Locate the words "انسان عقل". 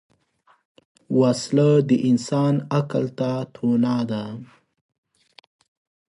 2.09-3.05